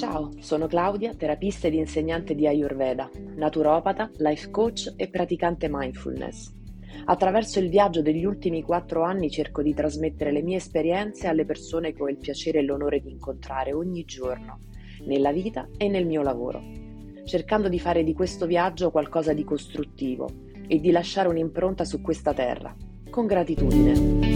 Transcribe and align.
Ciao, 0.00 0.32
sono 0.40 0.66
Claudia, 0.66 1.14
terapista 1.14 1.66
ed 1.66 1.74
insegnante 1.74 2.34
di 2.34 2.46
Ayurveda, 2.46 3.10
naturopata, 3.36 4.10
life 4.16 4.50
coach 4.50 4.94
e 4.96 5.10
praticante 5.10 5.68
mindfulness. 5.70 6.50
Attraverso 7.04 7.58
il 7.58 7.68
viaggio 7.68 8.00
degli 8.00 8.24
ultimi 8.24 8.62
quattro 8.62 9.02
anni 9.02 9.30
cerco 9.30 9.60
di 9.60 9.74
trasmettere 9.74 10.32
le 10.32 10.40
mie 10.40 10.56
esperienze 10.56 11.28
alle 11.28 11.44
persone 11.44 11.92
che 11.92 12.02
ho 12.02 12.08
il 12.08 12.16
piacere 12.16 12.60
e 12.60 12.62
l'onore 12.62 13.00
di 13.00 13.10
incontrare 13.10 13.74
ogni 13.74 14.06
giorno, 14.06 14.60
nella 15.04 15.32
vita 15.32 15.68
e 15.76 15.88
nel 15.88 16.06
mio 16.06 16.22
lavoro, 16.22 16.62
cercando 17.26 17.68
di 17.68 17.78
fare 17.78 18.02
di 18.02 18.14
questo 18.14 18.46
viaggio 18.46 18.90
qualcosa 18.90 19.34
di 19.34 19.44
costruttivo 19.44 20.30
e 20.66 20.80
di 20.80 20.92
lasciare 20.92 21.28
un'impronta 21.28 21.84
su 21.84 22.00
questa 22.00 22.32
terra, 22.32 22.74
con 23.10 23.26
gratitudine. 23.26 24.28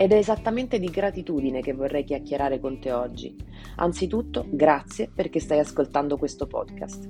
Ed 0.00 0.12
è 0.12 0.16
esattamente 0.16 0.78
di 0.78 0.86
gratitudine 0.86 1.60
che 1.60 1.74
vorrei 1.74 2.04
chiacchierare 2.04 2.58
con 2.58 2.80
te 2.80 2.90
oggi. 2.90 3.36
Anzitutto, 3.76 4.46
grazie 4.48 5.10
perché 5.14 5.40
stai 5.40 5.58
ascoltando 5.58 6.16
questo 6.16 6.46
podcast. 6.46 7.06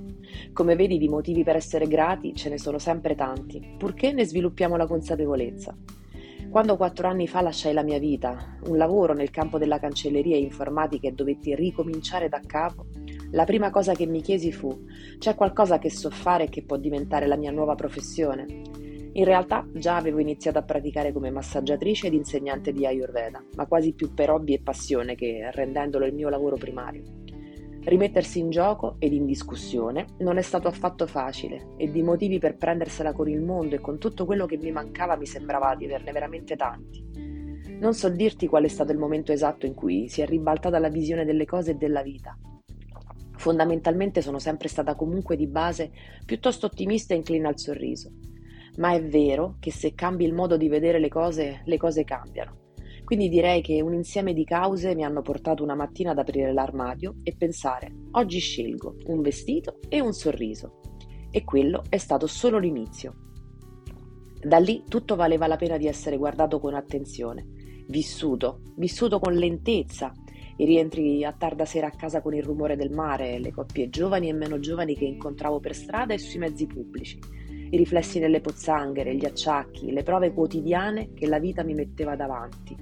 Come 0.51 0.75
vedi, 0.75 0.97
di 0.97 1.07
motivi 1.07 1.45
per 1.45 1.55
essere 1.55 1.87
grati 1.87 2.35
ce 2.35 2.49
ne 2.49 2.57
sono 2.57 2.79
sempre 2.79 3.15
tanti, 3.15 3.75
purché 3.77 4.11
ne 4.11 4.25
sviluppiamo 4.25 4.75
la 4.75 4.87
consapevolezza. 4.87 5.73
Quando 6.49 6.75
quattro 6.75 7.07
anni 7.07 7.29
fa 7.29 7.39
lasciai 7.39 7.71
la 7.71 7.83
mia 7.83 7.97
vita, 7.97 8.57
un 8.65 8.75
lavoro 8.75 9.13
nel 9.13 9.31
campo 9.31 9.57
della 9.57 9.79
cancelleria 9.79 10.35
informatica 10.35 11.07
e 11.07 11.13
dovetti 11.13 11.55
ricominciare 11.55 12.27
da 12.27 12.41
capo, 12.45 12.87
la 13.31 13.45
prima 13.45 13.69
cosa 13.69 13.93
che 13.93 14.05
mi 14.05 14.21
chiesi 14.21 14.51
fu: 14.51 14.85
c'è 15.17 15.35
qualcosa 15.35 15.79
che 15.79 15.89
so 15.89 16.09
fare 16.09 16.43
e 16.43 16.49
che 16.49 16.63
può 16.63 16.75
diventare 16.75 17.25
la 17.25 17.37
mia 17.37 17.51
nuova 17.51 17.75
professione? 17.75 18.70
In 19.13 19.25
realtà 19.25 19.67
già 19.73 19.97
avevo 19.97 20.19
iniziato 20.19 20.57
a 20.57 20.63
praticare 20.63 21.11
come 21.11 21.31
massaggiatrice 21.31 22.07
ed 22.07 22.13
insegnante 22.13 22.71
di 22.71 22.85
Ayurveda, 22.85 23.43
ma 23.55 23.65
quasi 23.65 23.91
più 23.91 24.13
per 24.13 24.29
hobby 24.29 24.53
e 24.53 24.61
passione 24.61 25.15
che 25.15 25.49
rendendolo 25.51 26.05
il 26.05 26.13
mio 26.13 26.29
lavoro 26.29 26.55
primario. 26.55 27.03
Rimettersi 27.83 28.39
in 28.39 28.49
gioco 28.51 28.95
ed 28.99 29.11
in 29.11 29.25
discussione 29.25 30.05
non 30.19 30.37
è 30.37 30.41
stato 30.41 30.69
affatto 30.69 31.07
facile 31.07 31.73
e 31.75 31.91
di 31.91 32.01
motivi 32.03 32.39
per 32.39 32.55
prendersela 32.55 33.11
con 33.11 33.27
il 33.27 33.41
mondo 33.41 33.75
e 33.75 33.81
con 33.81 33.97
tutto 33.97 34.25
quello 34.25 34.45
che 34.45 34.55
mi 34.55 34.71
mancava 34.71 35.17
mi 35.17 35.25
sembrava 35.25 35.75
di 35.75 35.85
averne 35.85 36.13
veramente 36.13 36.55
tanti. 36.55 37.03
Non 37.79 37.93
so 37.93 38.07
dirti 38.07 38.47
qual 38.47 38.63
è 38.63 38.69
stato 38.69 38.93
il 38.93 38.97
momento 38.97 39.33
esatto 39.33 39.65
in 39.65 39.73
cui 39.73 40.07
si 40.07 40.21
è 40.21 40.25
ribaltata 40.25 40.79
la 40.79 40.89
visione 40.89 41.25
delle 41.25 41.45
cose 41.45 41.71
e 41.71 41.75
della 41.75 42.01
vita. 42.01 42.37
Fondamentalmente 43.35 44.21
sono 44.21 44.39
sempre 44.39 44.69
stata 44.69 44.95
comunque 44.95 45.35
di 45.35 45.47
base 45.47 45.91
piuttosto 46.23 46.67
ottimista 46.67 47.13
e 47.13 47.17
inclina 47.17 47.49
al 47.49 47.59
sorriso 47.59 48.11
ma 48.77 48.93
è 48.93 49.03
vero 49.03 49.57
che 49.59 49.71
se 49.71 49.93
cambi 49.93 50.25
il 50.25 50.33
modo 50.33 50.57
di 50.57 50.69
vedere 50.69 50.99
le 50.99 51.09
cose, 51.09 51.61
le 51.65 51.77
cose 51.77 52.03
cambiano. 52.03 52.59
Quindi 53.03 53.27
direi 53.27 53.61
che 53.61 53.81
un 53.81 53.93
insieme 53.93 54.33
di 54.33 54.45
cause 54.45 54.95
mi 54.95 55.03
hanno 55.03 55.21
portato 55.21 55.63
una 55.63 55.75
mattina 55.75 56.11
ad 56.11 56.19
aprire 56.19 56.53
l'armadio 56.53 57.15
e 57.23 57.35
pensare, 57.35 57.93
oggi 58.11 58.39
scelgo 58.39 58.95
un 59.07 59.21
vestito 59.21 59.79
e 59.89 59.99
un 59.99 60.13
sorriso. 60.13 60.79
E 61.29 61.43
quello 61.43 61.83
è 61.89 61.97
stato 61.97 62.27
solo 62.27 62.57
l'inizio. 62.57 63.15
Da 64.41 64.59
lì 64.59 64.83
tutto 64.87 65.15
valeva 65.15 65.47
la 65.47 65.57
pena 65.57 65.77
di 65.77 65.87
essere 65.87 66.17
guardato 66.17 66.59
con 66.59 66.73
attenzione, 66.73 67.45
vissuto, 67.87 68.61
vissuto 68.77 69.19
con 69.19 69.33
lentezza, 69.33 70.13
i 70.57 70.65
rientri 70.65 71.23
a 71.25 71.33
tarda 71.33 71.65
sera 71.65 71.87
a 71.87 71.91
casa 71.91 72.21
con 72.21 72.33
il 72.33 72.43
rumore 72.43 72.75
del 72.75 72.91
mare, 72.91 73.39
le 73.39 73.51
coppie 73.51 73.89
giovani 73.89 74.29
e 74.29 74.33
meno 74.33 74.59
giovani 74.59 74.95
che 74.95 75.05
incontravo 75.05 75.59
per 75.59 75.75
strada 75.75 76.13
e 76.13 76.17
sui 76.17 76.39
mezzi 76.39 76.65
pubblici 76.65 77.19
i 77.71 77.77
riflessi 77.77 78.19
nelle 78.19 78.41
pozzanghere, 78.41 79.15
gli 79.15 79.25
acciacchi, 79.25 79.91
le 79.91 80.03
prove 80.03 80.33
quotidiane 80.33 81.13
che 81.13 81.27
la 81.27 81.39
vita 81.39 81.63
mi 81.63 81.73
metteva 81.73 82.15
davanti. 82.15 82.75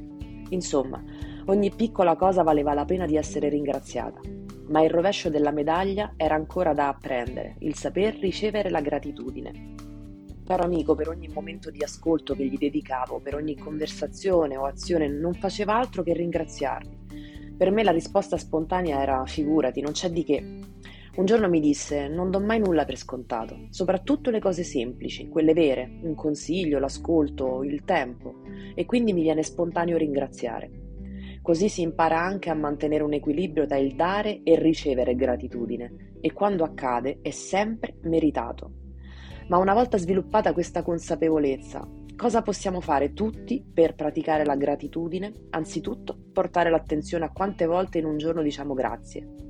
Insomma, 0.49 1.01
ogni 1.45 1.71
piccola 1.71 2.15
cosa 2.15 2.41
valeva 2.41 2.73
la 2.73 2.85
pena 2.85 3.05
di 3.05 3.15
essere 3.15 3.49
ringraziata, 3.49 4.19
ma 4.67 4.81
il 4.81 4.89
rovescio 4.89 5.29
della 5.29 5.51
medaglia 5.51 6.13
era 6.17 6.35
ancora 6.35 6.73
da 6.73 6.87
apprendere, 6.87 7.55
il 7.59 7.75
saper 7.75 8.17
ricevere 8.17 8.69
la 8.69 8.81
gratitudine. 8.81 9.75
Caro 10.43 10.63
amico, 10.63 10.95
per 10.95 11.09
ogni 11.09 11.27
momento 11.27 11.69
di 11.69 11.83
ascolto 11.83 12.33
che 12.33 12.45
gli 12.45 12.57
dedicavo, 12.57 13.19
per 13.19 13.35
ogni 13.35 13.55
conversazione 13.55 14.57
o 14.57 14.65
azione, 14.65 15.07
non 15.07 15.35
faceva 15.35 15.75
altro 15.75 16.01
che 16.01 16.13
ringraziarmi. 16.13 16.97
Per 17.55 17.69
me 17.69 17.83
la 17.83 17.91
risposta 17.91 18.37
spontanea 18.37 18.99
era 18.99 19.23
figurati, 19.27 19.81
non 19.81 19.91
c'è 19.91 20.09
di 20.09 20.23
che. 20.23 20.59
Un 21.15 21.25
giorno 21.25 21.49
mi 21.49 21.59
disse: 21.59 22.07
Non 22.07 22.29
do 22.29 22.39
mai 22.39 22.59
nulla 22.59 22.85
per 22.85 22.95
scontato, 22.95 23.67
soprattutto 23.69 24.29
le 24.29 24.39
cose 24.39 24.63
semplici, 24.63 25.27
quelle 25.27 25.53
vere, 25.53 25.99
un 26.03 26.13
consiglio, 26.13 26.79
l'ascolto, 26.79 27.63
il 27.63 27.83
tempo, 27.83 28.41
e 28.75 28.85
quindi 28.85 29.11
mi 29.11 29.23
viene 29.23 29.41
spontaneo 29.43 29.97
ringraziare. 29.97 30.69
Così 31.41 31.67
si 31.67 31.81
impara 31.81 32.21
anche 32.21 32.51
a 32.51 32.53
mantenere 32.53 33.03
un 33.03 33.13
equilibrio 33.13 33.65
tra 33.65 33.77
il 33.77 33.95
dare 33.95 34.43
e 34.43 34.55
ricevere 34.57 35.15
gratitudine, 35.15 36.11
e 36.21 36.31
quando 36.31 36.63
accade 36.63 37.19
è 37.21 37.31
sempre 37.31 37.95
meritato. 38.03 38.73
Ma 39.47 39.57
una 39.57 39.73
volta 39.73 39.97
sviluppata 39.97 40.53
questa 40.53 40.83
consapevolezza, 40.83 41.89
cosa 42.15 42.43
possiamo 42.43 42.81
fare 42.81 43.13
tutti 43.13 43.65
per 43.73 43.95
praticare 43.95 44.45
la 44.45 44.55
gratitudine? 44.55 45.33
Anzitutto 45.49 46.15
portare 46.31 46.69
l'attenzione 46.69 47.25
a 47.25 47.31
quante 47.31 47.65
volte 47.65 47.97
in 47.97 48.05
un 48.05 48.17
giorno 48.17 48.43
diciamo 48.43 48.75
grazie 48.75 49.47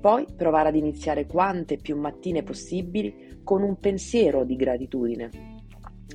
poi 0.00 0.26
provare 0.36 0.68
ad 0.68 0.76
iniziare 0.76 1.26
quante 1.26 1.76
più 1.76 1.96
mattine 1.96 2.42
possibili 2.42 3.40
con 3.42 3.62
un 3.62 3.78
pensiero 3.78 4.44
di 4.44 4.56
gratitudine. 4.56 5.30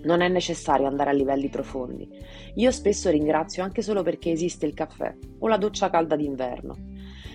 Non 0.03 0.21
è 0.21 0.27
necessario 0.27 0.87
andare 0.87 1.11
a 1.11 1.13
livelli 1.13 1.49
profondi. 1.49 2.09
Io 2.55 2.71
spesso 2.71 3.09
ringrazio 3.09 3.63
anche 3.63 3.81
solo 3.81 4.03
perché 4.03 4.31
esiste 4.31 4.65
il 4.65 4.73
caffè 4.73 5.15
o 5.39 5.47
la 5.47 5.57
doccia 5.57 5.89
calda 5.89 6.15
d'inverno. 6.15 6.91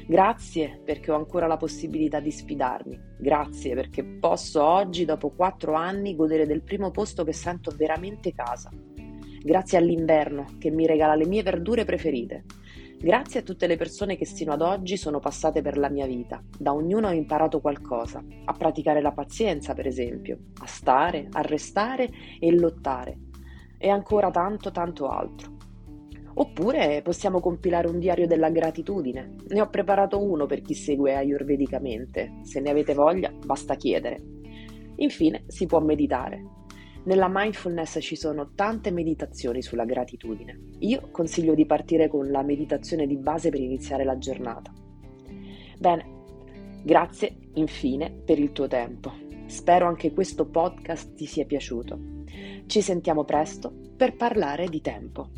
Grazie 0.06 0.80
perché 0.84 1.10
ho 1.10 1.16
ancora 1.16 1.46
la 1.46 1.56
possibilità 1.56 2.20
di 2.20 2.30
sfidarmi. 2.30 2.98
Grazie 3.18 3.74
perché 3.74 4.02
posso 4.02 4.64
oggi, 4.64 5.04
dopo 5.04 5.30
quattro 5.30 5.74
anni, 5.74 6.16
godere 6.16 6.46
del 6.46 6.62
primo 6.62 6.90
posto 6.90 7.24
che 7.24 7.32
sento 7.32 7.74
veramente 7.76 8.32
casa. 8.32 8.70
Grazie 9.42 9.78
all'inverno 9.78 10.46
che 10.58 10.70
mi 10.70 10.86
regala 10.86 11.14
le 11.14 11.26
mie 11.26 11.42
verdure 11.42 11.84
preferite. 11.84 12.44
Grazie 13.00 13.40
a 13.40 13.42
tutte 13.44 13.68
le 13.68 13.76
persone 13.76 14.16
che 14.16 14.26
sino 14.26 14.52
ad 14.52 14.60
oggi 14.60 14.96
sono 14.96 15.20
passate 15.20 15.62
per 15.62 15.78
la 15.78 15.88
mia 15.88 16.04
vita. 16.04 16.42
Da 16.58 16.72
ognuno 16.72 17.06
ho 17.06 17.12
imparato 17.12 17.60
qualcosa, 17.60 18.20
a 18.44 18.52
praticare 18.54 19.00
la 19.00 19.12
pazienza, 19.12 19.72
per 19.72 19.86
esempio, 19.86 20.36
a 20.62 20.66
stare, 20.66 21.28
a 21.30 21.40
restare 21.42 22.10
e 22.40 22.50
lottare. 22.50 23.16
E 23.78 23.88
ancora 23.88 24.32
tanto, 24.32 24.72
tanto 24.72 25.06
altro. 25.06 25.52
Oppure 26.34 27.00
possiamo 27.02 27.38
compilare 27.38 27.86
un 27.86 28.00
diario 28.00 28.26
della 28.26 28.50
gratitudine. 28.50 29.36
Ne 29.46 29.60
ho 29.60 29.68
preparato 29.68 30.20
uno 30.20 30.46
per 30.46 30.60
chi 30.60 30.74
segue 30.74 31.14
ayurvedicamente. 31.14 32.40
Se 32.42 32.58
ne 32.58 32.70
avete 32.70 32.94
voglia, 32.94 33.30
basta 33.30 33.76
chiedere. 33.76 34.20
Infine, 34.96 35.44
si 35.46 35.66
può 35.66 35.78
meditare. 35.78 36.57
Nella 37.08 37.30
mindfulness 37.32 38.00
ci 38.02 38.16
sono 38.16 38.50
tante 38.54 38.90
meditazioni 38.90 39.62
sulla 39.62 39.86
gratitudine. 39.86 40.60
Io 40.80 41.08
consiglio 41.10 41.54
di 41.54 41.64
partire 41.64 42.06
con 42.06 42.30
la 42.30 42.42
meditazione 42.42 43.06
di 43.06 43.16
base 43.16 43.48
per 43.48 43.60
iniziare 43.60 44.04
la 44.04 44.18
giornata. 44.18 44.70
Bene, 45.78 46.04
grazie 46.84 47.34
infine 47.54 48.10
per 48.12 48.38
il 48.38 48.52
tuo 48.52 48.66
tempo. 48.66 49.10
Spero 49.46 49.86
anche 49.86 50.12
questo 50.12 50.50
podcast 50.50 51.14
ti 51.14 51.24
sia 51.24 51.46
piaciuto. 51.46 51.98
Ci 52.66 52.82
sentiamo 52.82 53.24
presto 53.24 53.72
per 53.96 54.14
parlare 54.14 54.68
di 54.68 54.82
tempo. 54.82 55.30